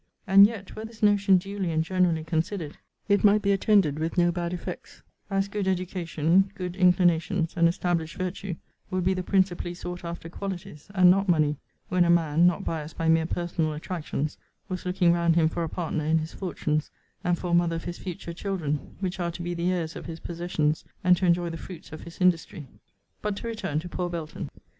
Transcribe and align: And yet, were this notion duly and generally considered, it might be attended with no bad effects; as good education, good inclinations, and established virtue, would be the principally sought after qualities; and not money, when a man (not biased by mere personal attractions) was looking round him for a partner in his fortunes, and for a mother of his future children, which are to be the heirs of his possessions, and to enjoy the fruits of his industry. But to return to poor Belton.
And 0.25 0.47
yet, 0.47 0.75
were 0.75 0.83
this 0.83 1.03
notion 1.03 1.37
duly 1.37 1.71
and 1.71 1.83
generally 1.83 2.23
considered, 2.23 2.79
it 3.07 3.23
might 3.23 3.43
be 3.43 3.51
attended 3.51 3.99
with 3.99 4.17
no 4.17 4.31
bad 4.31 4.51
effects; 4.51 5.03
as 5.29 5.47
good 5.47 5.67
education, 5.67 6.51
good 6.55 6.75
inclinations, 6.75 7.53
and 7.55 7.67
established 7.67 8.17
virtue, 8.17 8.55
would 8.89 9.03
be 9.03 9.13
the 9.13 9.21
principally 9.21 9.75
sought 9.75 10.03
after 10.03 10.27
qualities; 10.27 10.89
and 10.95 11.11
not 11.11 11.29
money, 11.29 11.57
when 11.89 12.03
a 12.03 12.09
man 12.09 12.47
(not 12.47 12.63
biased 12.65 12.97
by 12.97 13.09
mere 13.09 13.27
personal 13.27 13.73
attractions) 13.73 14.39
was 14.69 14.87
looking 14.87 15.13
round 15.13 15.35
him 15.35 15.47
for 15.47 15.63
a 15.63 15.69
partner 15.69 16.05
in 16.05 16.17
his 16.17 16.33
fortunes, 16.33 16.89
and 17.23 17.37
for 17.37 17.51
a 17.51 17.53
mother 17.53 17.75
of 17.75 17.83
his 17.83 17.99
future 17.99 18.33
children, 18.33 18.95
which 19.01 19.19
are 19.19 19.29
to 19.29 19.43
be 19.43 19.53
the 19.53 19.71
heirs 19.71 19.95
of 19.95 20.07
his 20.07 20.19
possessions, 20.19 20.83
and 21.03 21.15
to 21.15 21.27
enjoy 21.27 21.47
the 21.51 21.57
fruits 21.57 21.91
of 21.93 22.01
his 22.01 22.19
industry. 22.19 22.67
But 23.21 23.35
to 23.35 23.47
return 23.47 23.77
to 23.77 23.87
poor 23.87 24.09
Belton. 24.09 24.49